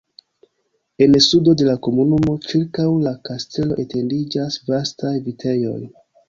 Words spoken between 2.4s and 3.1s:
ĉirkaŭ